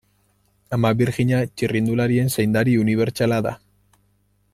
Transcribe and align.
Ama 0.77 0.89
Birjina, 1.01 1.41
txirrindularien 1.61 2.33
zaindari 2.37 2.75
unibertsala 2.85 3.39
da. 3.49 3.53